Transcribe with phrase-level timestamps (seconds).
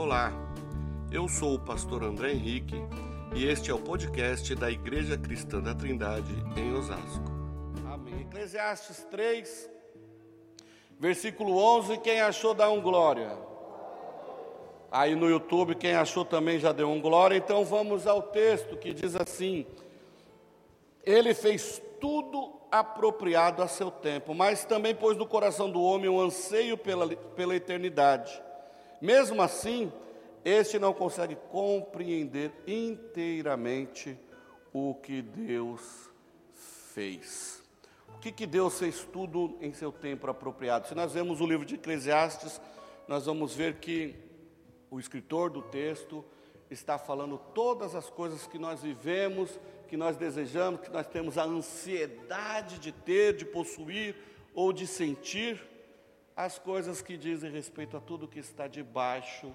[0.00, 0.32] Olá,
[1.12, 2.74] eu sou o pastor André Henrique
[3.34, 7.30] e este é o podcast da Igreja Cristã da Trindade em Osasco.
[7.92, 8.22] Amém.
[8.22, 9.68] Eclesiastes 3,
[10.98, 11.98] versículo 11.
[11.98, 13.36] Quem achou, dá um glória.
[14.90, 17.36] Aí no YouTube, quem achou também já deu um glória.
[17.36, 19.66] Então vamos ao texto que diz assim:
[21.04, 26.18] Ele fez tudo apropriado a seu tempo, mas também pôs no coração do homem um
[26.18, 28.48] anseio pela, pela eternidade.
[29.00, 29.92] Mesmo assim,
[30.44, 34.18] este não consegue compreender inteiramente
[34.72, 36.10] o que Deus
[36.94, 37.62] fez.
[38.08, 40.86] O que, que Deus fez tudo em seu tempo apropriado?
[40.88, 42.60] Se nós vemos o livro de Eclesiastes,
[43.08, 44.14] nós vamos ver que
[44.90, 46.24] o escritor do texto
[46.70, 49.58] está falando todas as coisas que nós vivemos,
[49.88, 54.16] que nós desejamos, que nós temos a ansiedade de ter, de possuir
[54.54, 55.69] ou de sentir
[56.44, 59.52] as coisas que dizem respeito a tudo que está debaixo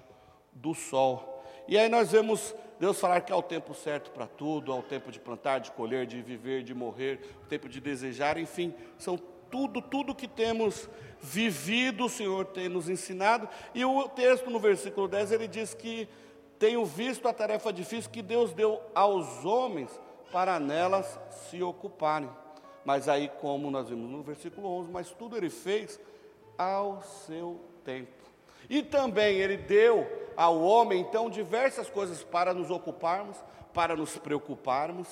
[0.52, 1.44] do sol.
[1.66, 4.82] E aí nós vemos Deus falar que há o tempo certo para tudo, há o
[4.82, 9.18] tempo de plantar, de colher, de viver, de morrer, o tempo de desejar, enfim, são
[9.50, 10.88] tudo, tudo que temos
[11.20, 13.48] vivido, o Senhor tem nos ensinado.
[13.74, 16.08] E o texto no versículo 10 ele diz que
[16.56, 19.90] tenho visto a tarefa difícil que Deus deu aos homens
[20.30, 21.18] para nelas
[21.50, 22.30] se ocuparem.
[22.84, 25.98] Mas aí, como nós vimos no versículo 11, mas tudo ele fez
[26.58, 28.24] ao seu tempo.
[28.68, 33.36] E também ele deu ao homem, então, diversas coisas para nos ocuparmos,
[33.72, 35.08] para nos preocuparmos,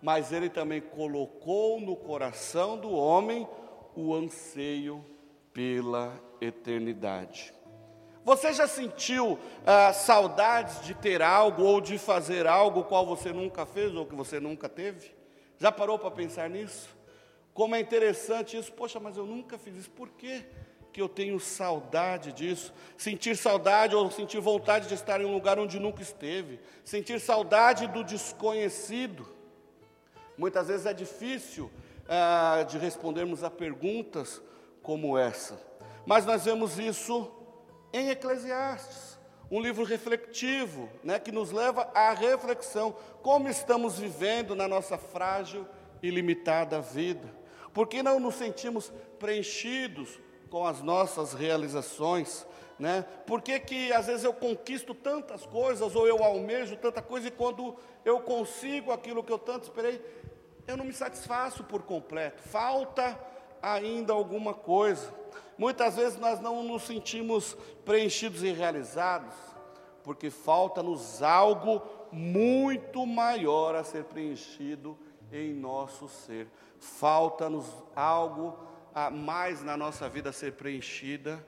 [0.00, 3.48] mas ele também colocou no coração do homem
[3.96, 5.04] o anseio
[5.52, 7.52] pela eternidade.
[8.24, 13.64] Você já sentiu ah, saudades de ter algo ou de fazer algo qual você nunca
[13.64, 15.10] fez ou que você nunca teve?
[15.56, 16.96] Já parou para pensar nisso?
[17.54, 20.44] Como é interessante isso, poxa, mas eu nunca fiz isso, por quê?
[20.98, 22.74] Que eu tenho saudade disso.
[22.96, 26.58] Sentir saudade ou sentir vontade de estar em um lugar onde nunca esteve.
[26.84, 29.24] Sentir saudade do desconhecido.
[30.36, 31.70] Muitas vezes é difícil
[32.08, 34.42] ah, de respondermos a perguntas
[34.82, 35.62] como essa.
[36.04, 37.30] Mas nós vemos isso
[37.92, 44.66] em Eclesiastes, um livro reflexivo, né, que nos leva à reflexão, como estamos vivendo na
[44.66, 45.64] nossa frágil
[46.02, 47.32] e limitada vida.
[47.72, 50.18] Por que não nos sentimos preenchidos
[50.50, 52.46] com as nossas realizações,
[52.78, 53.04] né?
[53.26, 57.30] Por que, que às vezes eu conquisto tantas coisas ou eu almejo tanta coisa e
[57.30, 60.00] quando eu consigo aquilo que eu tanto esperei,
[60.66, 62.42] eu não me satisfaço por completo.
[62.42, 63.18] Falta
[63.60, 65.12] ainda alguma coisa.
[65.56, 69.34] Muitas vezes nós não nos sentimos preenchidos e realizados,
[70.04, 71.82] porque falta-nos algo
[72.12, 74.96] muito maior a ser preenchido
[75.32, 76.48] em nosso ser.
[76.78, 77.66] Falta-nos
[77.96, 81.44] algo a mais na nossa vida ser preenchida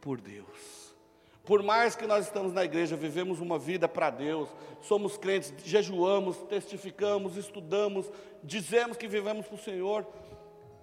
[0.00, 0.94] por Deus.
[1.44, 4.48] Por mais que nós estamos na igreja, vivemos uma vida para Deus,
[4.82, 8.10] somos crentes, jejuamos, testificamos, estudamos,
[8.42, 10.06] dizemos que vivemos para o Senhor,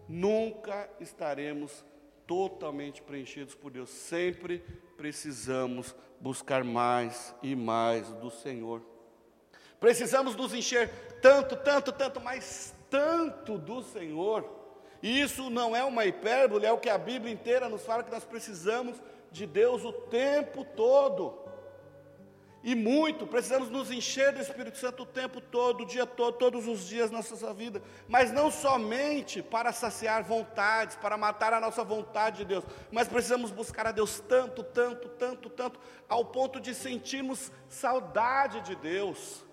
[0.08, 1.84] nunca estaremos
[2.26, 3.90] totalmente preenchidos por Deus.
[3.90, 4.60] Sempre
[4.96, 8.82] precisamos buscar mais e mais do Senhor.
[9.82, 10.90] Precisamos nos encher
[11.22, 14.63] tanto, tanto, tanto, mais tanto do Senhor
[15.04, 18.10] e isso não é uma hipérbole, é o que a Bíblia inteira nos fala que
[18.10, 18.96] nós precisamos
[19.30, 21.44] de Deus o tempo todo.
[22.64, 26.66] E muito, precisamos nos encher do Espírito Santo o tempo todo, o dia todo, todos
[26.66, 27.82] os dias da nossa vida.
[28.08, 33.52] Mas não somente para saciar vontades, para matar a nossa vontade de Deus, mas precisamos
[33.52, 39.44] buscar a Deus tanto, tanto, tanto, tanto, ao ponto de sentirmos saudade de Deus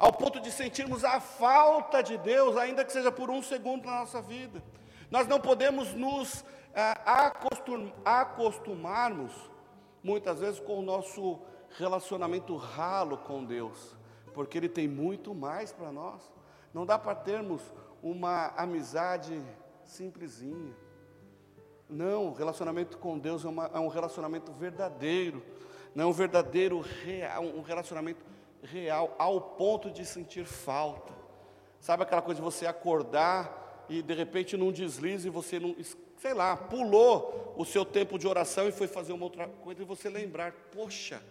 [0.00, 4.00] ao ponto de sentirmos a falta de Deus, ainda que seja por um segundo na
[4.00, 4.62] nossa vida.
[5.10, 6.42] Nós não podemos nos
[6.74, 9.30] ah, acostum, acostumarmos,
[10.02, 11.38] muitas vezes, com o nosso
[11.76, 13.94] relacionamento ralo com Deus,
[14.32, 16.32] porque Ele tem muito mais para nós.
[16.72, 17.60] Não dá para termos
[18.02, 19.38] uma amizade
[19.84, 20.74] simplesinha.
[21.90, 25.42] Não, relacionamento com Deus é, uma, é um relacionamento verdadeiro,
[25.94, 28.24] não é um verdadeiro real, um relacionamento
[28.62, 31.12] real, ao ponto de sentir falta.
[31.80, 35.74] Sabe aquela coisa de você acordar e de repente num deslize você não,
[36.18, 39.84] sei lá, pulou o seu tempo de oração e foi fazer uma outra coisa e
[39.84, 41.22] você lembrar, poxa,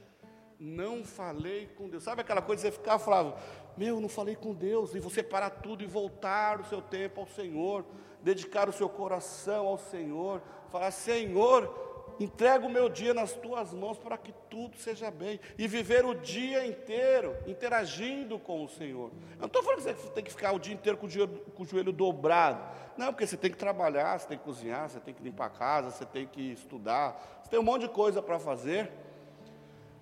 [0.59, 2.03] não falei com Deus.
[2.03, 3.35] Sabe aquela coisa de você ficar falando,
[3.77, 7.27] meu, não falei com Deus, e você parar tudo e voltar o seu tempo ao
[7.27, 7.85] Senhor,
[8.21, 11.88] dedicar o seu coração ao Senhor, falar, Senhor,
[12.19, 15.39] entrego o meu dia nas tuas mãos para que tudo seja bem.
[15.57, 19.11] E viver o dia inteiro interagindo com o Senhor.
[19.33, 21.39] Eu não estou falando que você tem que ficar o dia inteiro com o, joelho,
[21.55, 22.61] com o joelho dobrado.
[22.97, 25.49] Não, porque você tem que trabalhar, você tem que cozinhar, você tem que limpar a
[25.49, 28.91] casa, você tem que estudar, você tem um monte de coisa para fazer.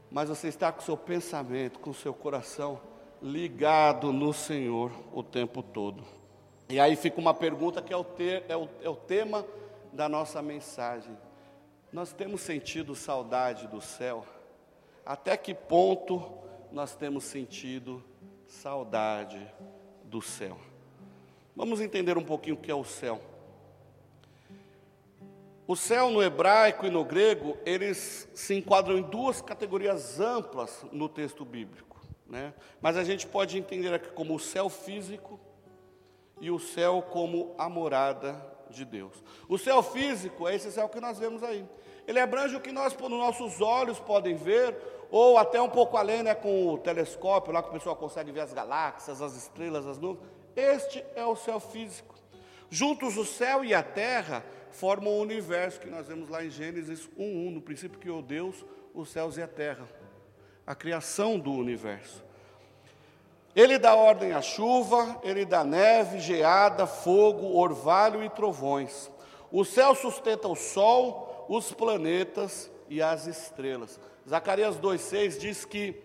[0.10, 2.82] mas você está com o seu pensamento, com o seu coração
[3.22, 6.04] ligado no Senhor o tempo todo.
[6.70, 9.46] E aí fica uma pergunta que é o, ter, é o, é o tema
[9.94, 11.18] da nossa mensagem.
[11.92, 14.26] Nós temos sentido saudade do céu?
[15.06, 16.22] Até que ponto
[16.70, 18.04] nós temos sentido
[18.46, 19.40] saudade
[20.04, 20.58] do céu?
[21.56, 23.22] Vamos entender um pouquinho o que é o céu.
[25.66, 31.08] O céu no hebraico e no grego, eles se enquadram em duas categorias amplas no
[31.08, 32.00] texto bíblico.
[32.26, 32.54] Né?
[32.82, 35.40] Mas a gente pode entender aqui como o céu físico
[36.42, 39.24] e o céu como a morada de Deus.
[39.48, 41.66] O céu físico é esse céu que nós vemos aí.
[42.08, 44.76] Ele abrange o que nós, nos nossos olhos, podem ver,
[45.12, 48.42] ou até um pouco além, né, com o telescópio, lá que o pessoal consegue ver
[48.42, 50.26] as galáxias, as estrelas, as nuvens.
[50.56, 52.16] Este é o céu físico.
[52.70, 57.08] Juntos o céu e a terra formam o universo que nós vemos lá em Gênesis
[57.18, 59.88] 1:1, no princípio que o Deus os céus e a terra,
[60.66, 62.24] a criação do universo.
[63.56, 69.10] Ele dá ordem à chuva, ele dá neve, geada, fogo, orvalho e trovões.
[69.52, 74.00] O céu sustenta o sol, os planetas e as estrelas.
[74.28, 75.96] Zacarias 2,6 diz que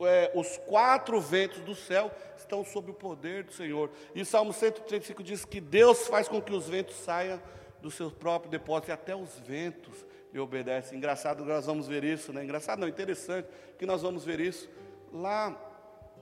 [0.00, 3.90] é, os quatro ventos do céu estão sob o poder do Senhor.
[4.14, 7.40] E Salmo 135 diz que Deus faz com que os ventos saiam
[7.80, 10.98] do seu próprio depósito e até os ventos lhe obedecem.
[10.98, 12.42] Engraçado que nós vamos ver isso, né?
[12.42, 14.68] Engraçado não, interessante que nós vamos ver isso
[15.12, 15.56] lá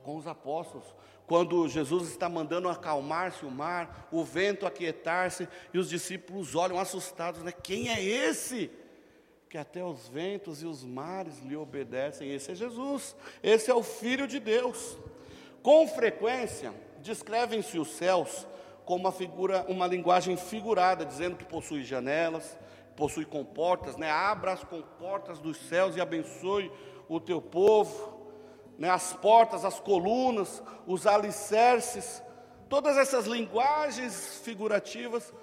[0.02, 0.94] com os apóstolos,
[1.30, 7.44] quando Jesus está mandando acalmar-se o mar, o vento aquietar-se, e os discípulos olham assustados,
[7.44, 7.52] né?
[7.52, 8.68] Quem é esse?
[9.48, 12.32] Que até os ventos e os mares lhe obedecem.
[12.32, 14.98] Esse é Jesus, esse é o Filho de Deus.
[15.62, 18.44] Com frequência, descrevem-se os céus
[18.84, 22.58] como uma figura, uma linguagem figurada, dizendo que possui janelas,
[22.96, 24.10] possui comportas, né?
[24.10, 26.72] Abra as comportas dos céus e abençoe
[27.08, 28.19] o teu povo
[28.80, 32.22] né, as portas, as colunas, os alicerces,
[32.66, 35.34] todas essas linguagens figurativas,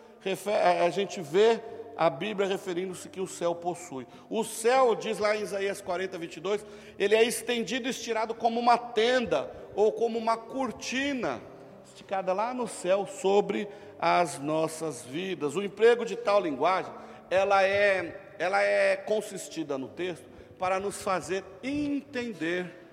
[0.83, 1.61] a gente vê
[1.95, 4.07] a Bíblia referindo-se que o céu possui.
[4.27, 6.65] O céu, diz lá em Isaías 40, 22,
[6.97, 11.39] ele é estendido, estirado como uma tenda ou como uma cortina,
[11.85, 13.67] esticada lá no céu sobre
[13.99, 15.55] as nossas vidas.
[15.55, 16.91] O emprego de tal linguagem,
[17.29, 20.25] ela é, ela é consistida no texto
[20.57, 22.86] para nos fazer entender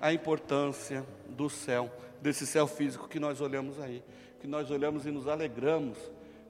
[0.00, 4.02] a importância do céu, desse céu físico que nós olhamos aí,
[4.40, 5.98] que nós olhamos e nos alegramos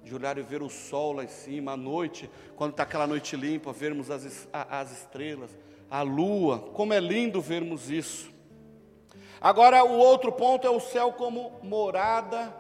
[0.03, 3.37] de olhar e ver o sol lá em cima, à noite, quando está aquela noite
[3.37, 5.51] limpa, vermos as, as estrelas,
[5.91, 8.31] a lua, como é lindo vermos isso.
[9.41, 12.55] Agora, o outro ponto é o céu como morada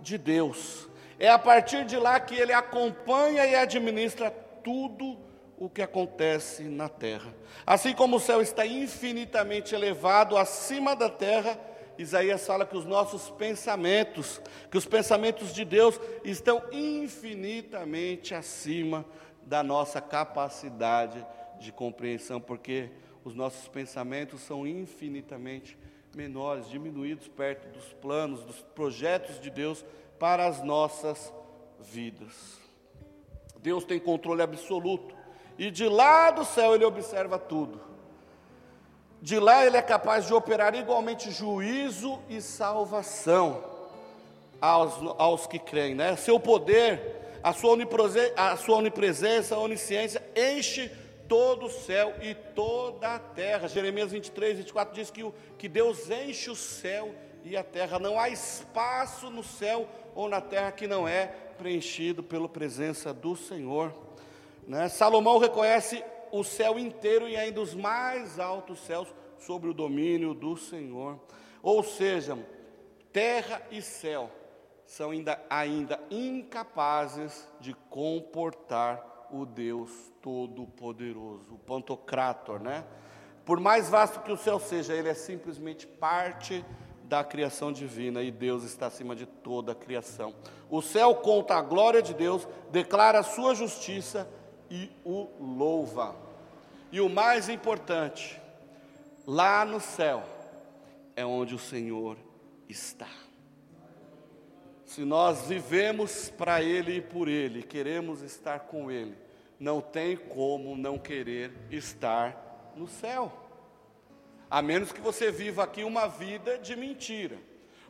[0.00, 0.88] de Deus.
[1.18, 5.16] É a partir de lá que ele acompanha e administra tudo
[5.58, 7.34] o que acontece na terra.
[7.66, 11.58] Assim como o céu está infinitamente elevado acima da terra,
[11.96, 14.40] Isaías fala que os nossos pensamentos,
[14.70, 19.04] que os pensamentos de Deus estão infinitamente acima
[19.42, 21.24] da nossa capacidade
[21.60, 22.90] de compreensão, porque
[23.24, 25.78] os nossos pensamentos são infinitamente
[26.14, 29.84] menores, diminuídos perto dos planos, dos projetos de Deus
[30.18, 31.32] para as nossas
[31.80, 32.58] vidas.
[33.60, 35.13] Deus tem controle absoluto
[35.58, 37.80] e de lá do céu ele observa tudo.
[39.20, 43.64] De lá ele é capaz de operar igualmente juízo e salvação
[44.60, 45.94] aos, aos que creem.
[45.94, 46.16] Né?
[46.16, 47.76] Seu poder, a sua,
[48.36, 50.90] a sua onipresença, a onisciência, enche
[51.28, 53.68] todo o céu e toda a terra.
[53.68, 57.14] Jeremias 23, 24 diz que, o, que Deus enche o céu
[57.44, 57.98] e a terra.
[57.98, 61.26] Não há espaço no céu ou na terra que não é
[61.58, 63.92] preenchido pela presença do Senhor.
[64.66, 64.88] Né?
[64.88, 66.02] Salomão reconhece
[66.32, 71.20] o céu inteiro e ainda os mais altos céus sobre o domínio do Senhor.
[71.62, 72.38] Ou seja,
[73.12, 74.30] terra e céu
[74.86, 79.90] são ainda, ainda incapazes de comportar o Deus
[80.20, 82.84] Todo-Poderoso, o Pantocrator, né?
[83.44, 86.64] Por mais vasto que o céu seja, ele é simplesmente parte
[87.04, 90.34] da criação divina e Deus está acima de toda a criação.
[90.70, 94.28] O céu conta a glória de Deus, declara a sua justiça
[94.70, 96.14] e o louva.
[96.90, 98.40] E o mais importante,
[99.26, 100.22] lá no céu
[101.16, 102.16] é onde o Senhor
[102.68, 103.08] está.
[104.84, 109.16] Se nós vivemos para Ele e por Ele, queremos estar com Ele,
[109.58, 113.32] não tem como não querer estar no céu.
[114.50, 117.38] A menos que você viva aqui uma vida de mentira.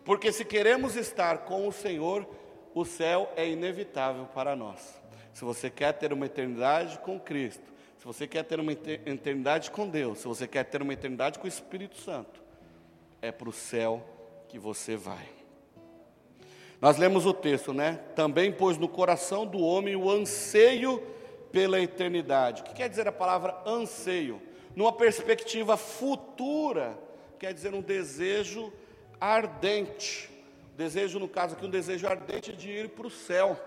[0.04, 2.26] Porque se queremos estar com o Senhor,
[2.74, 5.02] o céu é inevitável para nós.
[5.34, 7.74] Se você quer ter uma eternidade com Cristo,
[8.04, 11.46] Se você quer ter uma eternidade com Deus, se você quer ter uma eternidade com
[11.46, 12.42] o Espírito Santo,
[13.22, 14.06] é para o céu
[14.46, 15.26] que você vai.
[16.82, 17.98] Nós lemos o texto, né?
[18.14, 21.02] Também pôs no coração do homem o anseio
[21.50, 22.60] pela eternidade.
[22.60, 24.38] O que quer dizer a palavra anseio?
[24.76, 26.98] Numa perspectiva futura,
[27.38, 28.70] quer dizer um desejo
[29.18, 30.28] ardente.
[30.76, 33.58] Desejo, no caso aqui, um desejo ardente de ir para o céu.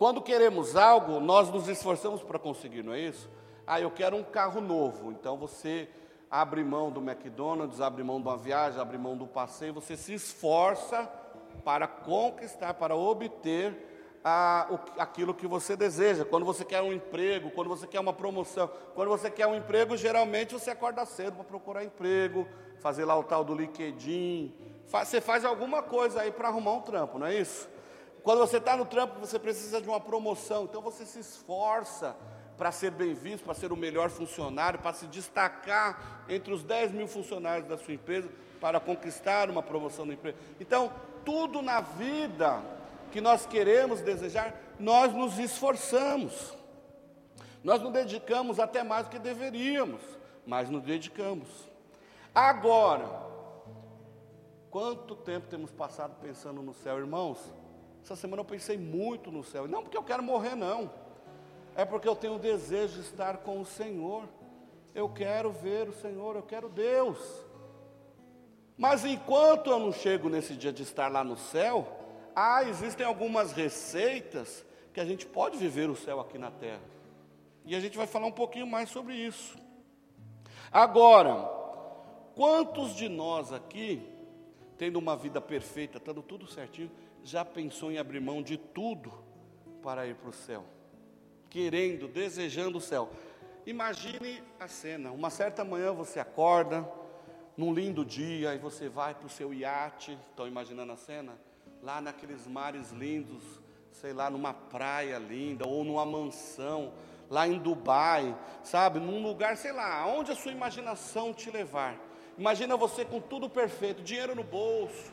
[0.00, 3.28] Quando queremos algo, nós nos esforçamos para conseguir, não é isso?
[3.66, 5.12] Ah, eu quero um carro novo.
[5.12, 5.90] Então você
[6.30, 10.14] abre mão do McDonald's, abre mão de uma viagem, abre mão do passeio, você se
[10.14, 11.06] esforça
[11.62, 16.24] para conquistar, para obter a, o, aquilo que você deseja.
[16.24, 19.98] Quando você quer um emprego, quando você quer uma promoção, quando você quer um emprego,
[19.98, 22.48] geralmente você acorda cedo para procurar emprego,
[22.80, 24.54] fazer lá o tal do LinkedIn.
[24.86, 27.68] Você faz alguma coisa aí para arrumar um trampo, não é isso?
[28.22, 32.16] Quando você está no trampo, você precisa de uma promoção, então você se esforça
[32.56, 36.92] para ser bem visto, para ser o melhor funcionário, para se destacar entre os 10
[36.92, 38.28] mil funcionários da sua empresa,
[38.60, 40.36] para conquistar uma promoção na empresa.
[40.60, 40.92] Então,
[41.24, 42.62] tudo na vida
[43.10, 46.54] que nós queremos desejar, nós nos esforçamos.
[47.64, 50.00] Nós nos dedicamos até mais do que deveríamos,
[50.46, 51.48] mas nos dedicamos.
[52.34, 53.08] Agora,
[54.70, 57.38] quanto tempo temos passado pensando no céu, irmãos?
[58.02, 59.68] Essa semana eu pensei muito no céu.
[59.68, 60.90] Não porque eu quero morrer, não.
[61.74, 64.24] É porque eu tenho o desejo de estar com o Senhor.
[64.94, 67.18] Eu quero ver o Senhor, eu quero Deus.
[68.76, 71.86] Mas enquanto eu não chego nesse dia de estar lá no céu,
[72.34, 76.80] ah, existem algumas receitas que a gente pode viver o céu aqui na terra.
[77.64, 79.56] E a gente vai falar um pouquinho mais sobre isso.
[80.72, 81.48] Agora,
[82.34, 84.02] quantos de nós aqui,
[84.78, 86.90] tendo uma vida perfeita, estando tudo certinho,
[87.24, 89.12] já pensou em abrir mão de tudo
[89.82, 90.64] para ir para o céu?
[91.48, 93.10] Querendo, desejando o céu.
[93.66, 96.88] Imagine a cena: uma certa manhã você acorda,
[97.56, 100.16] num lindo dia, e você vai para o seu iate.
[100.30, 101.38] Estão imaginando a cena?
[101.82, 103.42] Lá naqueles mares lindos,
[103.92, 106.92] sei lá, numa praia linda, ou numa mansão,
[107.28, 108.98] lá em Dubai, sabe?
[108.98, 111.98] Num lugar, sei lá, onde a sua imaginação te levar.
[112.36, 115.12] Imagina você com tudo perfeito, dinheiro no bolso,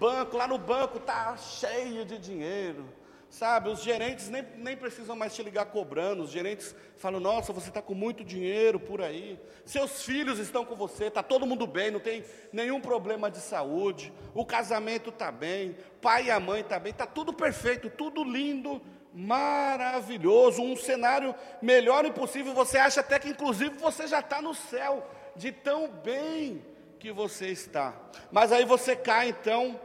[0.00, 2.88] banco, lá no banco está cheio de dinheiro.
[3.28, 7.68] Sabe, os gerentes nem, nem precisam mais te ligar cobrando, os gerentes falam, nossa, você
[7.68, 11.92] está com muito dinheiro por aí, seus filhos estão com você, está todo mundo bem,
[11.92, 16.76] não tem nenhum problema de saúde, o casamento está bem, pai e a mãe está
[16.80, 18.82] bem, está tudo perfeito, tudo lindo,
[19.14, 25.08] maravilhoso, um cenário melhor impossível, você acha até que inclusive você já está no céu,
[25.36, 26.66] de tão bem
[26.98, 27.94] que você está.
[28.32, 29.78] Mas aí você cai então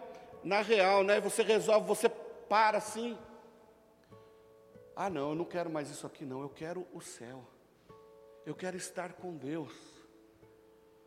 [0.46, 1.20] na real, né?
[1.20, 3.18] Você resolve, você para assim.
[4.96, 6.42] Ah, não, eu não quero mais isso aqui, não.
[6.42, 7.44] Eu quero o céu.
[8.46, 9.74] Eu quero estar com Deus.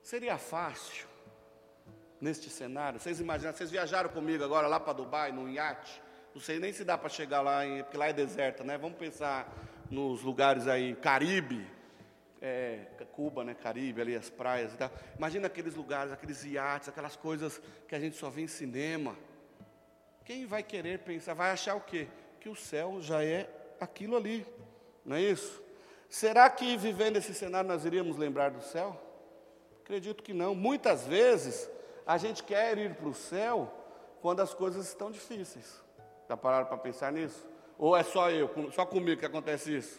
[0.02, 1.06] Seria fácil
[2.20, 2.98] neste cenário?
[2.98, 3.52] Vocês imaginam?
[3.52, 6.02] Vocês viajaram comigo agora lá para Dubai, num iate?
[6.34, 8.76] Não sei nem se dá para chegar lá, porque lá é deserta, né?
[8.76, 9.50] Vamos pensar
[9.88, 11.64] nos lugares aí, Caribe,
[12.42, 14.90] é, Cuba, né, Caribe, ali as praias e tal.
[15.16, 19.16] Imagina aqueles lugares, aqueles iates, aquelas coisas que a gente só vê em cinema.
[20.28, 22.06] Quem vai querer pensar, vai achar o quê?
[22.38, 23.48] Que o céu já é
[23.80, 24.46] aquilo ali,
[25.02, 25.62] não é isso?
[26.06, 28.94] Será que vivendo esse cenário nós iríamos lembrar do céu?
[29.82, 30.54] Acredito que não.
[30.54, 31.70] Muitas vezes
[32.06, 33.72] a gente quer ir para o céu
[34.20, 35.82] quando as coisas estão difíceis.
[36.28, 37.48] Já pararam para pensar nisso?
[37.78, 39.98] Ou é só eu, só comigo que acontece isso?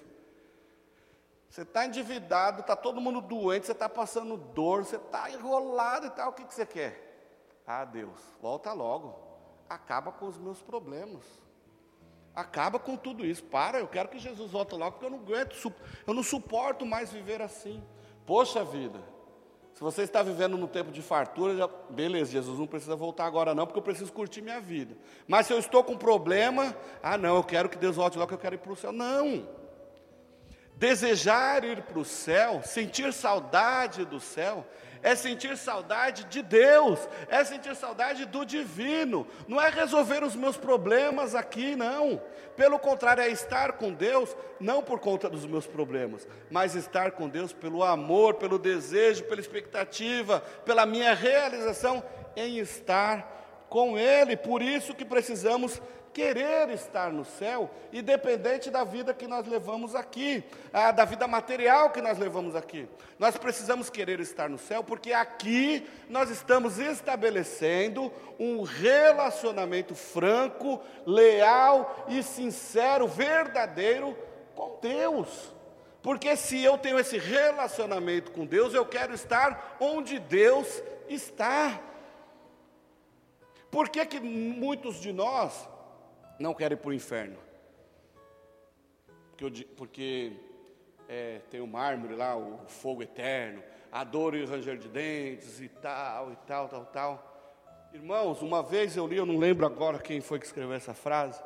[1.49, 6.11] Você está endividado, está todo mundo doente, você está passando dor, você está enrolado e
[6.11, 7.63] tal, o que, que você quer?
[7.65, 9.28] Ah, Deus, volta logo
[9.69, 11.23] acaba com os meus problemas.
[12.35, 13.43] Acaba com tudo isso.
[13.43, 15.73] Para, eu quero que Jesus volte logo, porque eu não aguento,
[16.07, 17.83] eu não suporto mais viver assim.
[18.25, 19.01] Poxa vida,
[19.73, 23.55] se você está vivendo no tempo de fartura, já, beleza, Jesus não precisa voltar agora
[23.55, 24.95] não, porque eu preciso curtir minha vida.
[25.27, 28.37] Mas se eu estou com problema, ah não, eu quero que Deus volte logo, eu
[28.37, 28.91] quero ir para o céu.
[28.91, 29.47] Não.
[30.75, 34.65] Desejar ir para o céu, sentir saudade do céu,
[35.01, 40.57] é sentir saudade de Deus, é sentir saudade do divino, não é resolver os meus
[40.57, 42.21] problemas aqui, não.
[42.55, 47.29] Pelo contrário, é estar com Deus, não por conta dos meus problemas, mas estar com
[47.29, 52.03] Deus pelo amor, pelo desejo, pela expectativa, pela minha realização
[52.35, 54.35] em estar com Ele.
[54.35, 55.81] Por isso que precisamos
[56.19, 61.91] querer estar no céu, independente da vida que nós levamos aqui, ah, da vida material
[61.91, 62.89] que nós levamos aqui.
[63.17, 72.05] Nós precisamos querer estar no céu, porque aqui nós estamos estabelecendo um relacionamento franco, leal
[72.09, 74.13] e sincero, verdadeiro
[74.53, 75.55] com Deus.
[76.01, 81.79] Porque se eu tenho esse relacionamento com Deus, eu quero estar onde Deus está.
[83.71, 85.78] Por que, que muitos de nós
[86.39, 87.37] não querem ir para o inferno?
[89.37, 90.33] Porque, porque
[91.07, 95.59] é, tem o mármore lá, o fogo eterno, a dor e o ranger de dentes
[95.59, 97.89] e tal, e tal, tal, tal.
[97.93, 101.41] Irmãos, uma vez eu li, eu não lembro agora quem foi que escreveu essa frase,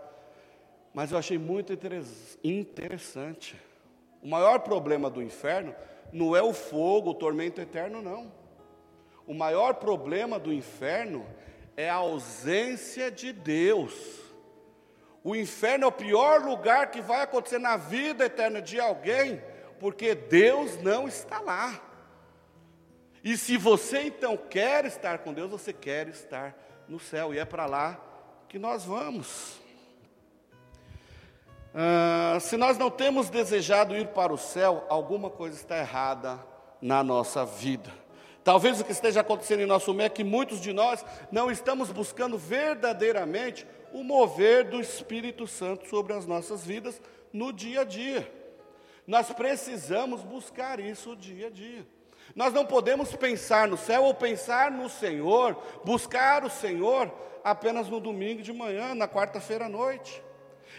[0.94, 1.74] mas eu achei muito
[2.44, 3.56] interessante.
[4.22, 5.74] O maior problema do inferno
[6.12, 8.32] não é o fogo, o tormento eterno, não.
[9.26, 11.26] O maior problema do inferno
[11.78, 14.23] é a ausência de Deus.
[15.24, 19.42] O inferno é o pior lugar que vai acontecer na vida eterna de alguém,
[19.80, 21.80] porque Deus não está lá.
[23.24, 26.54] E se você então quer estar com Deus, você quer estar
[26.90, 27.98] no céu, e é para lá
[28.50, 29.62] que nós vamos.
[31.74, 36.38] Ah, se nós não temos desejado ir para o céu, alguma coisa está errada
[36.82, 38.03] na nossa vida.
[38.44, 41.92] Talvez o que esteja acontecendo em nosso meio é que muitos de nós não estamos
[41.92, 48.30] buscando verdadeiramente o mover do Espírito Santo sobre as nossas vidas no dia a dia.
[49.08, 51.86] Nós precisamos buscar isso dia a dia.
[52.36, 58.00] Nós não podemos pensar no céu ou pensar no Senhor, buscar o Senhor apenas no
[58.00, 60.24] domingo de manhã, na quarta-feira à noite.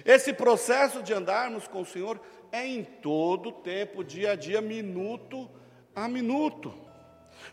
[0.05, 4.61] Esse processo de andarmos com o Senhor é em todo o tempo, dia a dia,
[4.61, 5.49] minuto
[5.95, 6.84] a minuto.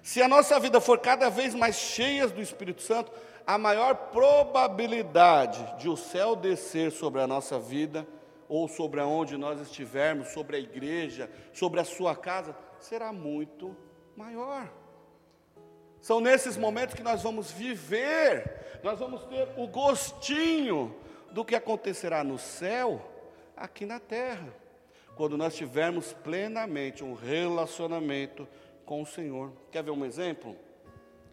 [0.02, 3.12] Se a nossa vida for cada vez mais cheia do Espírito Santo,
[3.46, 8.08] a maior probabilidade de o céu descer sobre a nossa vida,
[8.48, 13.76] ou sobre aonde nós estivermos, sobre a igreja, sobre a sua casa, será muito
[14.16, 14.70] maior.
[16.02, 20.94] São nesses momentos que nós vamos viver, nós vamos ter o gostinho
[21.32, 23.02] do que acontecerá no céu,
[23.56, 24.54] aqui na terra,
[25.16, 28.48] quando nós tivermos plenamente um relacionamento
[28.86, 29.52] com o Senhor.
[29.72, 30.56] Quer ver um exemplo?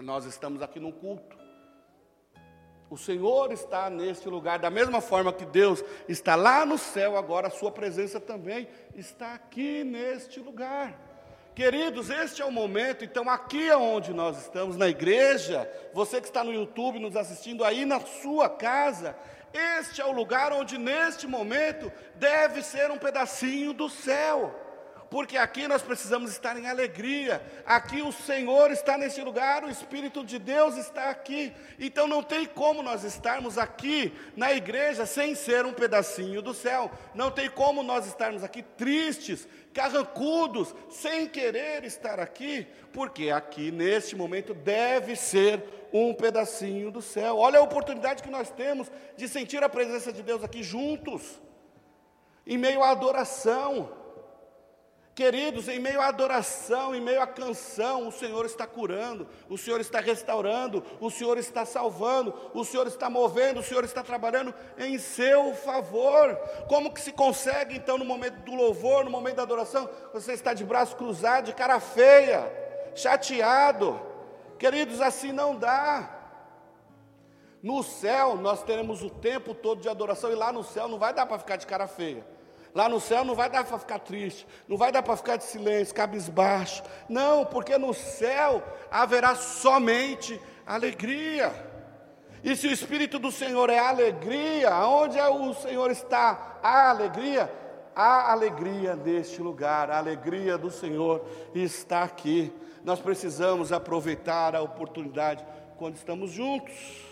[0.00, 1.37] Nós estamos aqui no culto.
[2.90, 7.49] O Senhor está neste lugar, da mesma forma que Deus está lá no céu, agora
[7.49, 10.99] a Sua presença também está aqui neste lugar.
[11.55, 16.29] Queridos, este é o momento, então, aqui é onde nós estamos, na igreja, você que
[16.29, 19.16] está no YouTube nos assistindo aí na sua casa,
[19.53, 24.55] este é o lugar onde, neste momento, deve ser um pedacinho do céu,
[25.11, 30.25] porque aqui nós precisamos estar em alegria, aqui o Senhor está nesse lugar, o Espírito
[30.25, 35.64] de Deus está aqui, então não tem como nós estarmos aqui na igreja sem ser
[35.64, 42.21] um pedacinho do céu, não tem como nós estarmos aqui tristes, carrancudos, sem querer estar
[42.21, 47.38] aqui, porque aqui neste momento deve ser um pedacinho do céu.
[47.38, 51.40] Olha a oportunidade que nós temos de sentir a presença de Deus aqui juntos,
[52.47, 53.90] em meio à adoração.
[55.18, 59.81] Queridos, em meio à adoração, em meio à canção, o Senhor está curando, o Senhor
[59.81, 64.96] está restaurando, o Senhor está salvando, o Senhor está movendo, o Senhor está trabalhando em
[64.96, 66.37] seu favor.
[66.68, 70.54] Como que se consegue, então, no momento do louvor, no momento da adoração, você está
[70.54, 72.48] de braço cruzado, de cara feia,
[72.94, 74.00] chateado?
[74.57, 76.16] Queridos, assim não dá.
[77.61, 81.12] No céu, nós teremos o tempo todo de adoração, e lá no céu não vai
[81.12, 82.38] dar para ficar de cara feia.
[82.74, 85.44] Lá no céu não vai dar para ficar triste, não vai dar para ficar de
[85.44, 86.83] silêncio, cabisbaixo.
[87.09, 91.52] Não, porque no céu haverá somente alegria.
[92.42, 96.59] E se o Espírito do Senhor é alegria, onde é o Senhor está?
[96.62, 97.52] A alegria,
[97.96, 102.52] a alegria neste lugar, a alegria do Senhor está aqui.
[102.85, 105.44] Nós precisamos aproveitar a oportunidade
[105.76, 107.08] quando estamos juntos.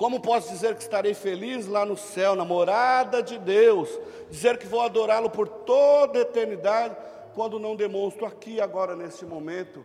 [0.00, 4.66] Como posso dizer que estarei feliz lá no céu, na morada de Deus, dizer que
[4.66, 6.96] vou adorá-lo por toda a eternidade,
[7.34, 9.84] quando não demonstro aqui, agora, neste momento,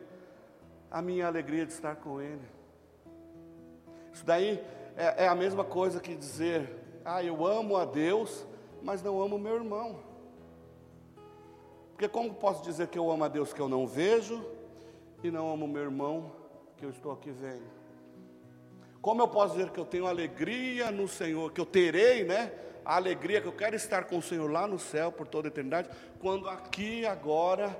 [0.90, 2.48] a minha alegria de estar com Ele?
[4.14, 4.64] Isso daí
[4.96, 6.74] é, é a mesma coisa que dizer,
[7.04, 8.48] ah, eu amo a Deus,
[8.82, 10.00] mas não amo meu irmão.
[11.92, 14.42] Porque como posso dizer que eu amo a Deus que eu não vejo
[15.22, 16.32] e não amo meu irmão
[16.78, 17.75] que eu estou aqui vendo?
[19.06, 22.52] Como eu posso dizer que eu tenho alegria no Senhor, que eu terei, né?
[22.84, 25.50] A alegria que eu quero estar com o Senhor lá no céu por toda a
[25.50, 27.80] eternidade, quando aqui agora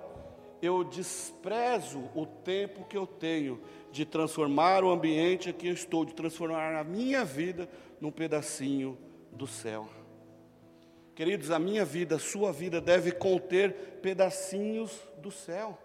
[0.62, 3.60] eu desprezo o tempo que eu tenho
[3.92, 7.68] de transformar o ambiente que eu estou, de transformar a minha vida
[8.00, 8.96] num pedacinho
[9.32, 9.90] do céu.
[11.16, 15.76] Queridos, a minha vida, a sua vida deve conter pedacinhos do céu.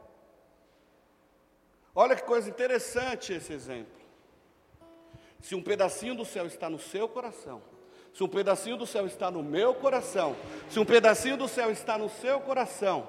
[1.95, 4.00] Olha que coisa interessante esse exemplo.
[5.41, 7.63] Se um pedacinho do céu está no seu coração,
[8.13, 10.35] Se um pedacinho do céu está no meu coração,
[10.69, 13.07] se um pedacinho do céu está no seu coração,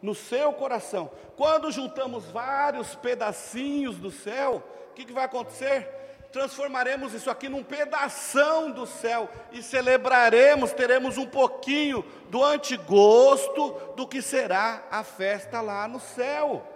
[0.00, 5.88] no seu coração, quando juntamos vários pedacinhos do céu, o que, que vai acontecer?
[6.34, 14.04] transformaremos isso aqui num pedação do céu e celebraremos, teremos um pouquinho do antigosto do
[14.04, 16.66] que será a festa lá no céu.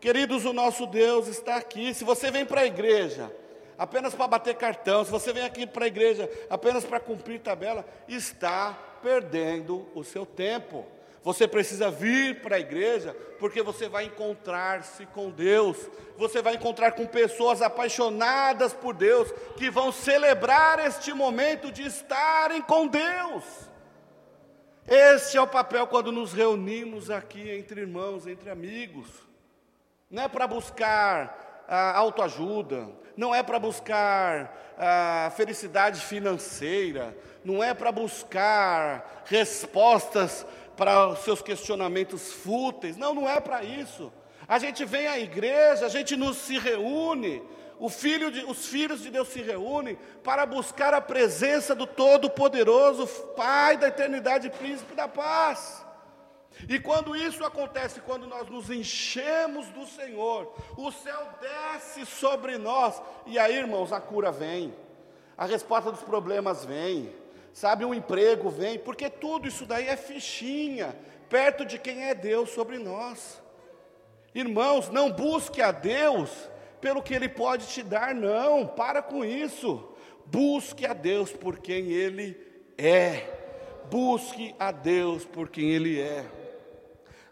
[0.00, 1.92] Queridos, o nosso Deus está aqui.
[1.92, 3.34] Se você vem para a igreja
[3.80, 7.82] apenas para bater cartão, se você vem aqui para a igreja apenas para cumprir tabela,
[8.06, 10.86] está perdendo o seu tempo.
[11.22, 15.78] Você precisa vir para a igreja porque você vai encontrar-se com Deus.
[16.18, 22.60] Você vai encontrar com pessoas apaixonadas por Deus que vão celebrar este momento de estarem
[22.60, 23.44] com Deus.
[24.86, 29.08] Este é o papel quando nos reunimos aqui entre irmãos, entre amigos.
[30.10, 37.74] Não é para buscar ah, autoajuda, não é para buscar ah, felicidade financeira, não é
[37.74, 40.46] para buscar respostas
[40.76, 42.96] para os seus questionamentos fúteis.
[42.96, 44.12] Não, não é para isso.
[44.48, 47.42] A gente vem à igreja, a gente nos se reúne,
[47.88, 53.76] filho de, os filhos de Deus se reúnem para buscar a presença do Todo-Poderoso, Pai
[53.76, 55.86] da eternidade, Príncipe da paz.
[56.68, 63.00] E quando isso acontece, quando nós nos enchemos do Senhor, o céu desce sobre nós,
[63.26, 64.74] e aí, irmãos, a cura vem,
[65.36, 67.14] a resposta dos problemas vem,
[67.52, 70.96] sabe, um emprego vem, porque tudo isso daí é fichinha,
[71.28, 73.40] perto de quem é Deus sobre nós.
[74.34, 76.30] Irmãos, não busque a Deus
[76.80, 79.88] pelo que Ele pode te dar, não, para com isso.
[80.26, 82.36] Busque a Deus por quem Ele
[82.78, 83.26] é.
[83.90, 86.39] Busque a Deus por quem Ele é.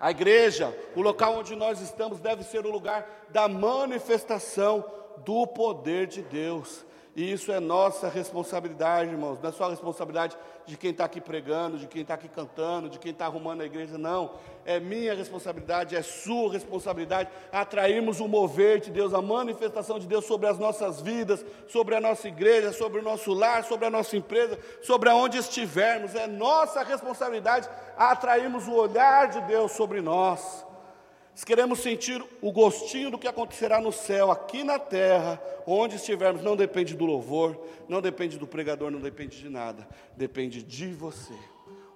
[0.01, 4.85] A igreja, o local onde nós estamos, deve ser o lugar da manifestação
[5.25, 6.85] do poder de Deus.
[7.19, 9.41] E isso é nossa responsabilidade, irmãos.
[9.43, 12.89] Não é só a responsabilidade de quem está aqui pregando, de quem está aqui cantando,
[12.89, 14.35] de quem está arrumando a igreja, não.
[14.65, 20.27] É minha responsabilidade, é sua responsabilidade atrairmos o mover de Deus, a manifestação de Deus
[20.27, 24.17] sobre as nossas vidas, sobre a nossa igreja, sobre o nosso lar, sobre a nossa
[24.17, 26.15] empresa, sobre aonde estivermos.
[26.15, 30.68] É nossa responsabilidade atrairmos o olhar de Deus sobre nós.
[31.38, 36.42] Se queremos sentir o gostinho do que acontecerá no céu, aqui na terra, onde estivermos,
[36.42, 41.38] não depende do louvor, não depende do pregador, não depende de nada, depende de você,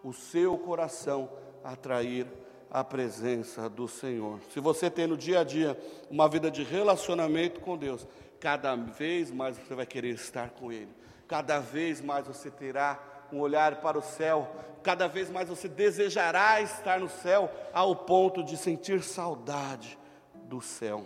[0.05, 1.29] o seu coração
[1.65, 2.25] atrair
[2.71, 4.39] a presença do Senhor.
[4.55, 5.77] Se você tem no dia a dia
[6.09, 8.07] uma vida de relacionamento com Deus,
[8.39, 10.95] cada vez mais você vai querer estar com Ele,
[11.27, 14.49] cada vez mais você terá um olhar para o céu,
[14.83, 19.99] cada vez mais você desejará estar no céu, ao ponto de sentir saudade
[20.35, 21.05] do céu.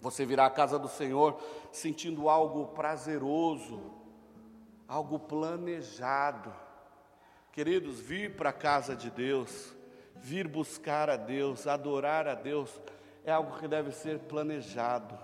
[0.00, 1.40] Você virá à casa do Senhor
[1.72, 3.80] sentindo algo prazeroso,
[4.86, 6.52] algo planejado.
[7.52, 9.74] Queridos, vir para a casa de Deus,
[10.16, 12.70] vir buscar a Deus, adorar a Deus,
[13.24, 15.18] é algo que deve ser planejado,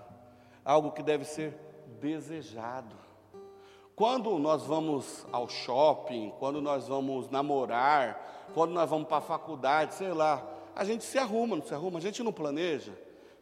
[0.65, 1.55] algo que deve ser
[1.99, 2.95] desejado.
[4.01, 9.93] Quando nós vamos ao shopping, quando nós vamos namorar, quando nós vamos para a faculdade,
[9.93, 10.43] sei lá,
[10.75, 12.93] a gente se arruma, não se arruma, a gente não planeja.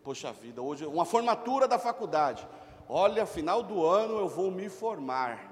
[0.03, 2.45] Poxa vida, hoje uma formatura da faculdade.
[2.89, 5.49] Olha, final do ano eu vou me formar.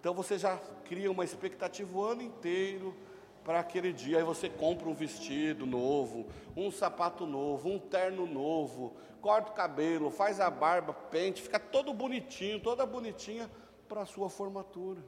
[0.00, 2.96] Então você já cria uma expectativa o ano inteiro
[3.44, 4.18] para aquele dia.
[4.18, 10.10] Aí você compra um vestido novo, um sapato novo, um terno novo, corta o cabelo,
[10.10, 13.48] faz a barba, pente, fica todo bonitinho, toda bonitinha
[13.88, 15.02] para a sua formatura.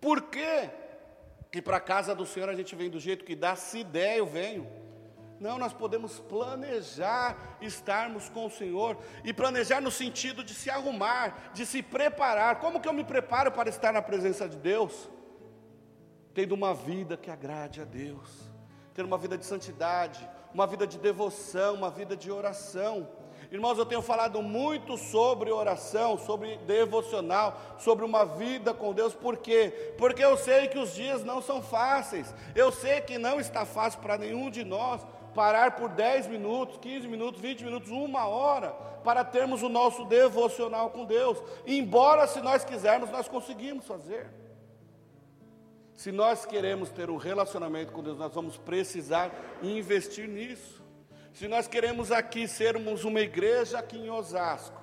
[0.00, 0.70] Por quê?
[1.50, 4.18] que para a casa do Senhor a gente vem do jeito que dá, se der
[4.18, 4.66] eu venho.
[5.40, 11.52] Não, nós podemos planejar estarmos com o Senhor e planejar no sentido de se arrumar,
[11.54, 12.58] de se preparar.
[12.58, 15.08] Como que eu me preparo para estar na presença de Deus?
[16.34, 18.50] Tendo uma vida que agrade a Deus,
[18.92, 23.08] tendo uma vida de santidade, uma vida de devoção, uma vida de oração.
[23.50, 29.38] Irmãos, eu tenho falado muito sobre oração, sobre devocional, sobre uma vida com Deus, por
[29.38, 29.94] quê?
[29.96, 34.00] Porque eu sei que os dias não são fáceis, eu sei que não está fácil
[34.00, 35.00] para nenhum de nós
[35.34, 38.70] parar por 10 minutos, 15 minutos, 20 minutos, uma hora,
[39.02, 44.28] para termos o nosso devocional com Deus, embora se nós quisermos, nós conseguimos fazer.
[45.96, 49.32] Se nós queremos ter um relacionamento com Deus, nós vamos precisar
[49.62, 50.77] investir nisso.
[51.38, 54.82] Se nós queremos aqui sermos uma igreja aqui em Osasco,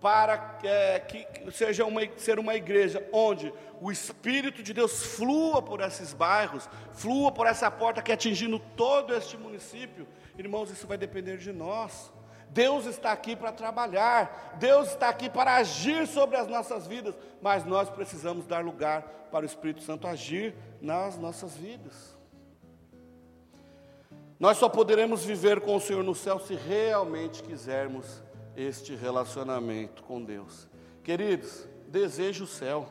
[0.00, 5.80] para é, que seja uma, ser uma igreja onde o Espírito de Deus flua por
[5.80, 10.06] esses bairros, flua por essa porta que é atingindo todo este município,
[10.38, 12.12] irmãos, isso vai depender de nós.
[12.50, 17.64] Deus está aqui para trabalhar, Deus está aqui para agir sobre as nossas vidas, mas
[17.64, 22.19] nós precisamos dar lugar para o Espírito Santo agir nas nossas vidas.
[24.40, 28.22] Nós só poderemos viver com o Senhor no céu se realmente quisermos
[28.56, 30.66] este relacionamento com Deus.
[31.04, 32.88] Queridos, deseje o céu,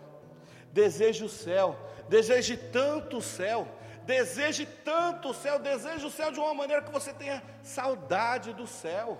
[0.71, 1.75] deseje o céu,
[2.07, 3.67] deseje tanto o céu,
[4.05, 8.67] deseje tanto o céu, deseje o céu de uma maneira que você tenha saudade do
[8.67, 9.19] céu.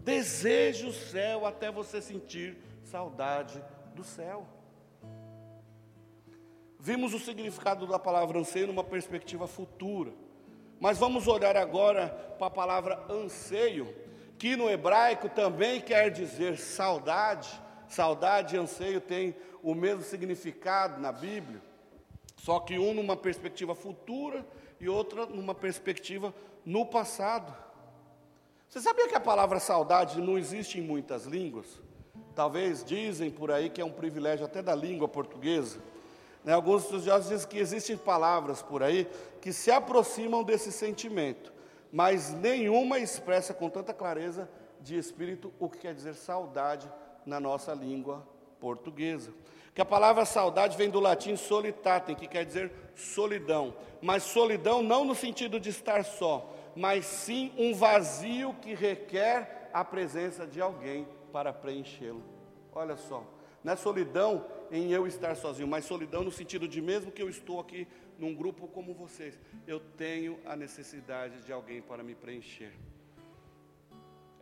[0.00, 4.44] Deseje o céu até você sentir saudade do céu.
[6.80, 10.12] Vimos o significado da palavra anseio numa perspectiva futura,
[10.80, 12.08] mas vamos olhar agora
[12.38, 13.94] para a palavra anseio,
[14.38, 17.48] que no hebraico também quer dizer saudade.
[17.88, 21.62] Saudade e anseio têm o mesmo significado na Bíblia,
[22.36, 24.44] só que um numa perspectiva futura
[24.80, 26.34] e outra numa perspectiva
[26.64, 27.54] no passado.
[28.68, 31.80] Você sabia que a palavra saudade não existe em muitas línguas?
[32.34, 35.78] Talvez dizem por aí que é um privilégio até da língua portuguesa.
[36.44, 36.52] Né?
[36.52, 39.08] Alguns estudiosos dizem que existem palavras por aí
[39.40, 41.52] que se aproximam desse sentimento,
[41.90, 44.48] mas nenhuma expressa com tanta clareza
[44.80, 46.90] de espírito o que quer dizer saudade
[47.24, 48.26] na nossa língua
[48.60, 49.32] portuguesa.
[49.74, 55.04] Que a palavra saudade vem do latim solitatem, que quer dizer solidão, mas solidão não
[55.04, 61.08] no sentido de estar só, mas sim um vazio que requer a presença de alguém
[61.32, 62.22] para preenchê-lo.
[62.72, 63.24] Olha só,
[63.64, 67.30] não é solidão em eu estar sozinho, mas solidão no sentido de mesmo que eu
[67.30, 72.72] estou aqui num grupo como vocês, eu tenho a necessidade de alguém para me preencher.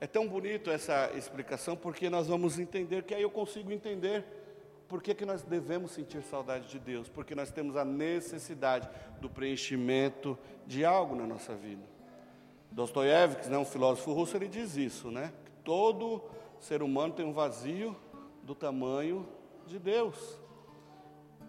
[0.01, 4.25] É tão bonito essa explicação porque nós vamos entender que aí eu consigo entender
[4.89, 9.31] por que, que nós devemos sentir saudade de Deus, porque nós temos a necessidade do
[9.31, 11.83] preenchimento de algo na nossa vida.
[12.73, 15.33] Dostoiévski, né, um filósofo russo, ele diz isso, né?
[15.45, 16.23] Que todo
[16.59, 17.97] ser humano tem um vazio
[18.43, 19.29] do tamanho
[19.67, 20.39] de Deus.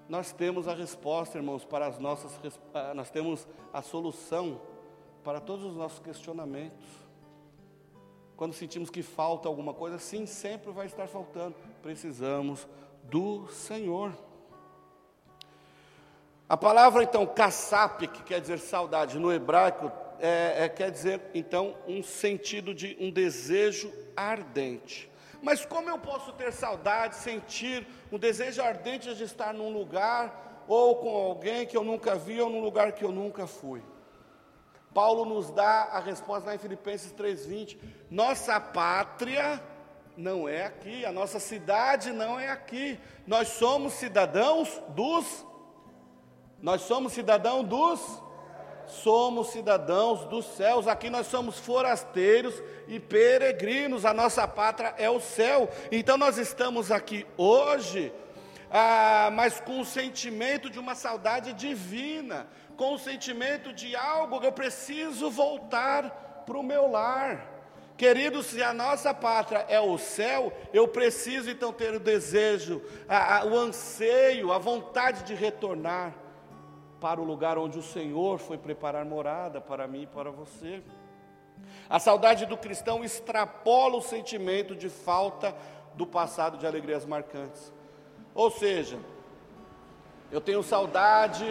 [0.07, 2.39] Nós temos a resposta, irmãos, para as nossas,
[2.73, 4.61] ah, nós temos a solução
[5.23, 6.85] para todos os nossos questionamentos.
[8.35, 11.55] Quando sentimos que falta alguma coisa, sim, sempre vai estar faltando.
[11.81, 12.67] Precisamos
[13.03, 14.11] do Senhor.
[16.49, 21.75] A palavra então, kassap, que quer dizer saudade, no hebraico é, é, quer dizer, então,
[21.87, 25.09] um sentido de um desejo ardente.
[25.43, 30.95] Mas como eu posso ter saudade, sentir um desejo ardente de estar num lugar ou
[30.95, 33.83] com alguém que eu nunca vi ou num lugar que eu nunca fui?
[34.93, 37.77] Paulo nos dá a resposta lá em Filipenses 3:20.
[38.09, 39.61] Nossa pátria
[40.15, 42.97] não é aqui, a nossa cidade não é aqui.
[43.27, 45.45] Nós somos cidadãos dos
[46.61, 48.23] Nós somos cidadãos dos
[48.87, 55.19] somos cidadãos dos céus, aqui nós somos forasteiros e peregrinos, a nossa pátria é o
[55.19, 55.69] céu.
[55.91, 58.13] Então nós estamos aqui hoje,
[58.69, 64.47] ah, mas com o sentimento de uma saudade divina, com o sentimento de algo que
[64.47, 67.51] eu preciso voltar para o meu lar.
[67.95, 73.37] Queridos, se a nossa pátria é o céu, eu preciso então ter o desejo, a,
[73.37, 76.22] a, o anseio, a vontade de retornar
[77.03, 80.81] para o lugar onde o Senhor foi preparar morada para mim e para você.
[81.89, 85.53] A saudade do cristão extrapola o sentimento de falta
[85.95, 87.73] do passado de alegrias marcantes.
[88.33, 88.97] Ou seja,
[90.31, 91.45] eu tenho saudade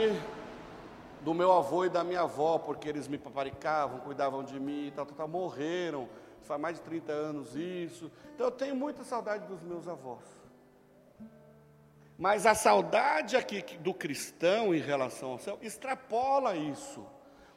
[1.20, 5.04] do meu avô e da minha avó, porque eles me paparicavam, cuidavam de mim, tal,
[5.04, 6.08] tal, tal, morreram,
[6.44, 8.10] faz mais de 30 anos isso.
[8.34, 10.41] Então eu tenho muita saudade dos meus avós.
[12.22, 17.04] Mas a saudade aqui do cristão em relação ao céu extrapola isso.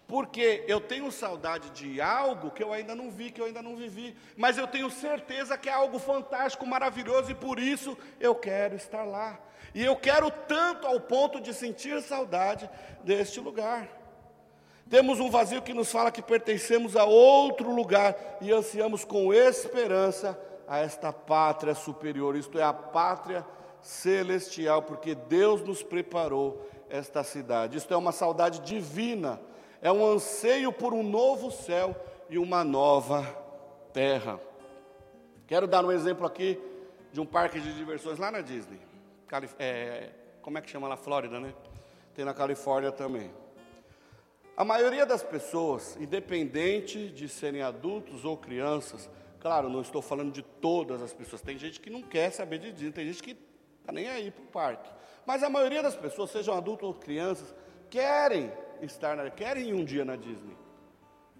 [0.08, 3.76] Porque eu tenho saudade de algo que eu ainda não vi, que eu ainda não
[3.76, 8.76] vivi, mas eu tenho certeza que é algo fantástico, maravilhoso e por isso eu quero
[8.76, 9.40] estar lá.
[9.72, 12.68] E eu quero tanto ao ponto de sentir saudade
[13.04, 13.88] deste lugar.
[14.90, 20.36] Temos um vazio que nos fala que pertencemos a outro lugar e ansiamos com esperança
[20.68, 23.46] a esta pátria superior, isto é, a pátria
[23.86, 27.78] celestial, porque Deus nos preparou esta cidade.
[27.78, 29.40] Isto é uma saudade divina,
[29.80, 31.96] é um anseio por um novo céu
[32.28, 33.24] e uma nova
[33.94, 34.40] terra.
[35.46, 36.60] Quero dar um exemplo aqui
[37.14, 38.80] de um parque de diversões lá na Disney.
[39.28, 40.10] Calif é,
[40.42, 40.98] como é que chama lá?
[40.98, 41.54] Flórida, né?
[42.16, 43.30] Tem na Califórnia também.
[44.58, 49.08] A maioria das pessoas, independente de serem adultos ou crianças,
[49.40, 52.72] claro, não estou falando de todas as pessoas, tem gente que não quer saber de
[52.72, 53.55] Disney, tem gente que
[53.86, 54.90] está nem aí para o parque.
[55.26, 57.54] Mas a maioria das pessoas, sejam adultos ou crianças,
[57.90, 60.58] querem estar, na, querem ir um dia na Disney.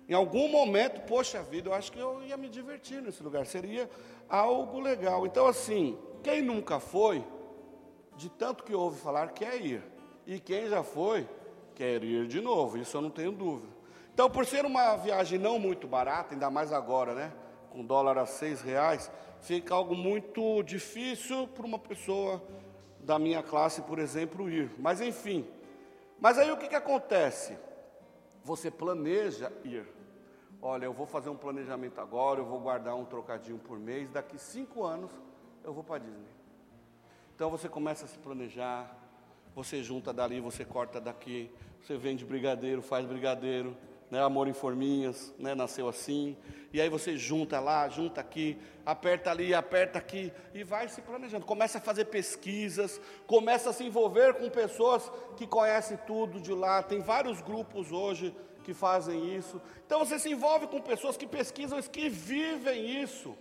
[0.08, 3.90] Em algum momento, poxa vida, eu acho que eu ia me divertir nesse lugar, seria
[4.30, 5.26] algo legal.
[5.26, 7.24] Então, assim, quem nunca foi,
[8.16, 9.84] de tanto que ouve falar, quer ir.
[10.28, 11.28] E quem já foi,
[11.74, 13.74] quer ir de novo, isso eu não tenho dúvida.
[14.14, 17.34] Então, por ser uma viagem não muito barata, ainda mais agora, né?
[17.76, 19.12] Com dólar a seis reais,
[19.42, 22.42] fica algo muito difícil para uma pessoa
[23.02, 24.72] da minha classe, por exemplo, ir.
[24.80, 25.46] Mas enfim.
[26.18, 27.58] Mas aí o que, que acontece?
[28.46, 29.86] Você planeja ir.
[30.62, 34.40] Olha, eu vou fazer um planejamento agora, eu vou guardar um trocadinho por mês, daqui
[34.40, 35.12] cinco anos
[35.62, 36.30] eu vou para Disney.
[37.36, 38.90] Então você começa a se planejar,
[39.54, 41.52] você junta dali, você corta daqui,
[41.84, 43.76] você vende brigadeiro, faz brigadeiro,
[44.10, 46.38] né, amor em forminhas, né, nasceu assim,
[46.72, 51.46] e aí você junta lá, junta aqui, aperta ali, aperta aqui, e vai se planejando,
[51.46, 56.84] começa a fazer pesquisas, começa a se envolver com pessoas que conhecem tudo de lá,
[56.84, 61.82] tem vários grupos hoje que fazem isso, então você se envolve com pessoas que pesquisam,
[61.82, 63.36] que vivem isso,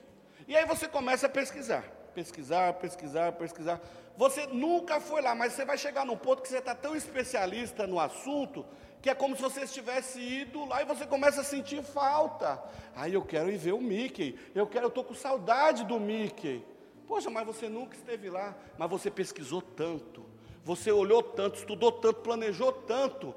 [0.49, 3.81] e aí você começa a pesquisar, pesquisar, pesquisar, pesquisar,
[4.17, 7.87] você nunca foi lá, mas você vai chegar num ponto que você está tão especialista
[7.87, 8.65] no assunto,
[9.05, 12.59] que é como se você estivesse ido lá e você começa a sentir falta.
[12.97, 16.65] Aí eu quero ir ver o Mickey, eu quero, eu estou com saudade do Mickey.
[17.07, 20.25] Poxa, mas você nunca esteve lá, mas você pesquisou tanto,
[20.65, 23.35] você olhou tanto, estudou tanto, planejou tanto,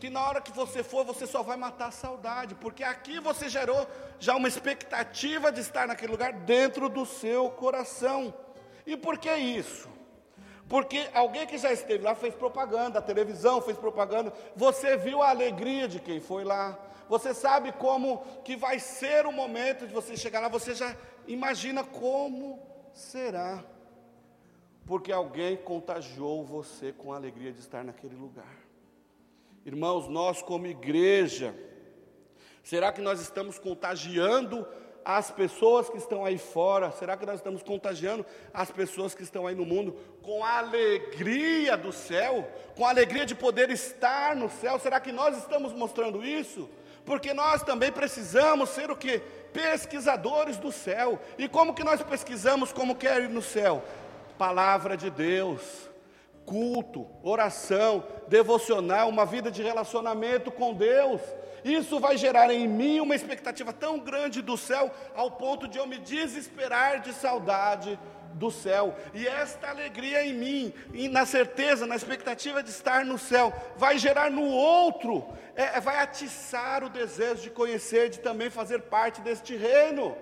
[0.00, 3.50] que na hora que você for, você só vai matar a saudade, porque aqui você
[3.50, 3.86] gerou
[4.18, 8.32] já uma expectativa de estar naquele lugar dentro do seu coração.
[8.86, 9.90] E por que isso?
[10.72, 15.28] Porque alguém que já esteve lá fez propaganda, a televisão fez propaganda, você viu a
[15.28, 16.78] alegria de quem foi lá,
[17.10, 20.96] você sabe como que vai ser o momento de você chegar lá, você já
[21.28, 22.58] imagina como
[22.94, 23.62] será.
[24.86, 28.56] Porque alguém contagiou você com a alegria de estar naquele lugar.
[29.66, 31.54] Irmãos, nós como igreja,
[32.64, 34.66] será que nós estamos contagiando
[35.04, 36.90] as pessoas que estão aí fora?
[36.92, 41.76] Será que nós estamos contagiando as pessoas que estão aí no mundo com a alegria
[41.76, 44.78] do céu, com a alegria de poder estar no céu?
[44.78, 46.68] Será que nós estamos mostrando isso?
[47.04, 49.18] Porque nós também precisamos ser o que?
[49.52, 51.20] Pesquisadores do céu.
[51.36, 53.82] E como que nós pesquisamos como quer ir no céu?
[54.38, 55.90] Palavra de Deus,
[56.44, 61.20] culto, oração, devocional, uma vida de relacionamento com Deus.
[61.64, 65.86] Isso vai gerar em mim uma expectativa tão grande do céu, ao ponto de eu
[65.86, 67.98] me desesperar de saudade
[68.34, 68.96] do céu.
[69.14, 73.98] E esta alegria em mim, e na certeza, na expectativa de estar no céu, vai
[73.98, 79.54] gerar no outro, é, vai atiçar o desejo de conhecer, de também fazer parte deste
[79.56, 80.16] reino.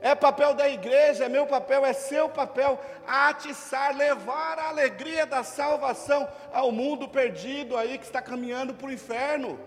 [0.00, 5.42] É papel da igreja, é meu papel, é seu papel, atiçar, levar a alegria da
[5.42, 9.58] salvação ao mundo perdido aí que está caminhando para o inferno.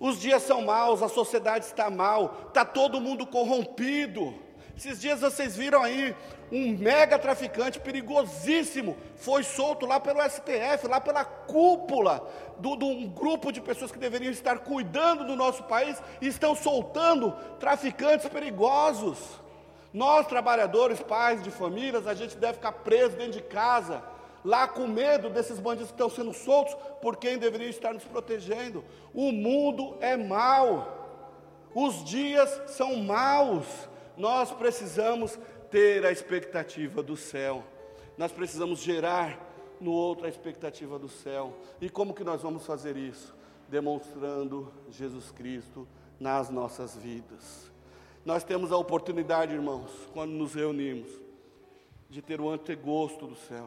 [0.00, 4.34] Os dias são maus, a sociedade está mal, está todo mundo corrompido.
[4.76, 6.14] Esses dias vocês viram aí
[6.52, 12.24] um mega traficante perigosíssimo foi solto lá pelo STF, lá pela cúpula
[12.60, 17.32] de um grupo de pessoas que deveriam estar cuidando do nosso país e estão soltando
[17.58, 19.18] traficantes perigosos.
[19.92, 24.02] Nós, trabalhadores, pais de famílias, a gente deve ficar preso dentro de casa
[24.44, 28.84] lá com medo desses bandidos que estão sendo soltos por quem deveria estar nos protegendo.
[29.12, 33.66] O mundo é mau, os dias são maus,
[34.16, 35.38] nós precisamos
[35.70, 37.64] ter a expectativa do céu,
[38.16, 39.38] nós precisamos gerar
[39.80, 41.52] no outro a expectativa do céu.
[41.80, 43.34] E como que nós vamos fazer isso?
[43.68, 45.86] Demonstrando Jesus Cristo
[46.18, 47.67] nas nossas vidas.
[48.28, 51.08] Nós temos a oportunidade, irmãos, quando nos reunimos,
[52.10, 53.66] de ter o antegosto do céu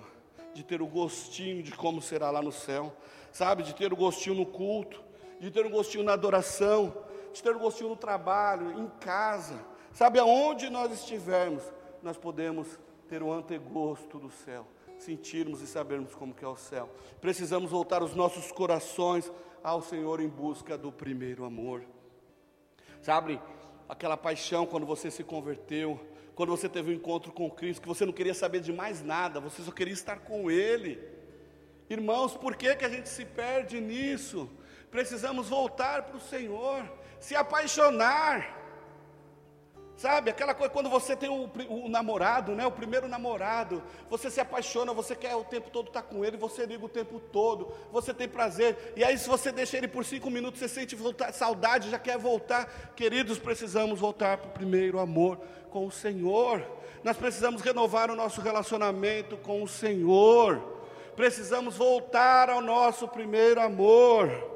[0.53, 2.93] de ter o gostinho de como será lá no céu,
[3.31, 3.63] sabe?
[3.63, 5.01] De ter o gostinho no culto,
[5.39, 6.93] de ter o gostinho na adoração,
[7.33, 9.59] de ter o gostinho no trabalho, em casa,
[9.93, 10.19] sabe?
[10.19, 11.63] Aonde nós estivermos,
[12.03, 14.67] nós podemos ter o antegosto do céu,
[14.99, 16.87] sentirmos e sabermos como que é o céu.
[17.19, 19.31] Precisamos voltar os nossos corações
[19.63, 21.83] ao Senhor em busca do primeiro amor.
[23.01, 23.39] Sabe?
[23.91, 25.99] Aquela paixão quando você se converteu,
[26.33, 29.41] quando você teve um encontro com Cristo, que você não queria saber de mais nada,
[29.41, 30.97] você só queria estar com Ele.
[31.89, 34.49] Irmãos, por que, que a gente se perde nisso?
[34.89, 36.89] Precisamos voltar para o Senhor,
[37.19, 38.60] se apaixonar.
[40.01, 44.41] Sabe, aquela coisa quando você tem o, o, namorado, né, o primeiro namorado, você se
[44.41, 48.11] apaixona, você quer o tempo todo estar com ele, você liga o tempo todo, você
[48.11, 51.91] tem prazer, e aí se você deixa ele por cinco minutos, você sente voltar, saudade,
[51.91, 52.93] já quer voltar.
[52.95, 55.37] Queridos, precisamos voltar para o primeiro amor
[55.69, 56.65] com o Senhor.
[57.03, 60.81] Nós precisamos renovar o nosso relacionamento com o Senhor.
[61.15, 64.49] Precisamos voltar ao nosso primeiro amor.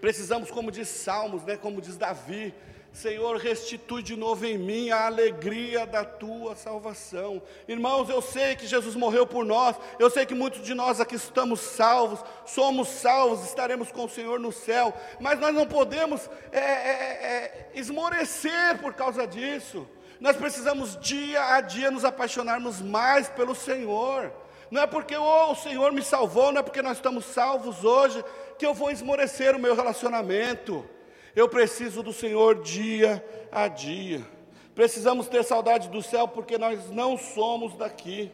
[0.00, 2.54] Precisamos, como diz Salmos, né, como diz Davi,
[2.94, 7.42] Senhor, restitui de novo em mim a alegria da tua salvação.
[7.66, 11.16] Irmãos, eu sei que Jesus morreu por nós, eu sei que muitos de nós aqui
[11.16, 16.60] estamos salvos, somos salvos, estaremos com o Senhor no céu, mas nós não podemos é,
[16.60, 19.88] é, é, esmorecer por causa disso.
[20.20, 24.32] Nós precisamos dia a dia nos apaixonarmos mais pelo Senhor.
[24.70, 28.24] Não é porque oh, o Senhor me salvou, não é porque nós estamos salvos hoje,
[28.56, 30.88] que eu vou esmorecer o meu relacionamento.
[31.34, 34.24] Eu preciso do Senhor dia a dia.
[34.72, 38.30] Precisamos ter saudade do céu porque nós não somos daqui.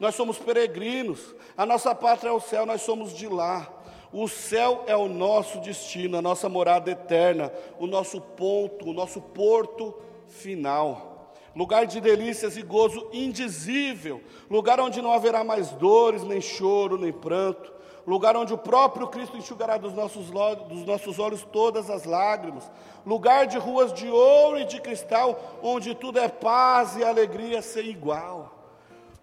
[0.00, 1.34] Nós somos peregrinos.
[1.56, 3.70] A nossa pátria é o céu, nós somos de lá.
[4.10, 9.20] O céu é o nosso destino, a nossa morada eterna, o nosso ponto, o nosso
[9.20, 9.94] porto
[10.26, 11.34] final.
[11.54, 17.12] Lugar de delícias e gozo indizível, lugar onde não haverá mais dores, nem choro, nem
[17.12, 17.72] pranto,
[18.08, 20.30] lugar onde o próprio Cristo enxugará dos nossos,
[20.66, 22.70] dos nossos olhos todas as lágrimas,
[23.04, 27.86] lugar de ruas de ouro e de cristal, onde tudo é paz e alegria sem
[27.90, 28.54] igual,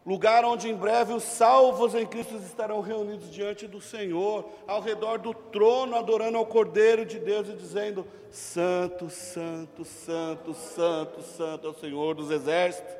[0.05, 5.17] lugar onde em breve os salvos em Cristo estarão reunidos diante do Senhor, ao redor
[5.17, 11.69] do trono, adorando ao Cordeiro de Deus e dizendo: Santo, Santo, Santo, Santo, Santo é
[11.71, 12.93] o Senhor dos exércitos.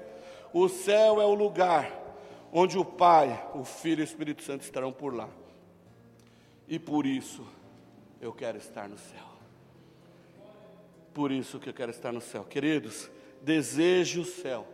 [0.52, 1.92] O céu é o lugar
[2.52, 5.30] onde o Pai, o Filho e o Espírito Santo estarão por lá.
[6.68, 7.46] E por isso
[8.20, 9.26] eu quero estar no céu.
[11.14, 12.44] Por isso que eu quero estar no céu.
[12.44, 13.10] Queridos,
[13.42, 14.68] deseje o céu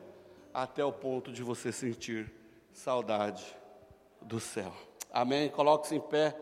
[0.54, 2.32] até o ponto de você sentir
[2.74, 3.46] saudade
[4.22, 4.74] do céu.
[5.12, 5.50] Amém?
[5.50, 6.36] Coloque-se em pé.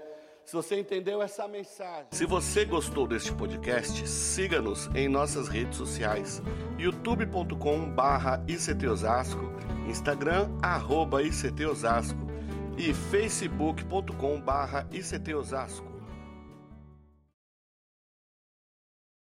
[0.45, 2.07] Se você entendeu essa mensagem.
[2.11, 6.41] Se você gostou deste podcast, siga-nos em nossas redes sociais:
[6.77, 8.43] youtube.com/barra
[8.89, 9.41] Osasco,
[9.87, 12.28] Instagram arroba ICT Osasco
[12.79, 14.87] e facebook.com/barra
[15.35, 15.88] Osasco.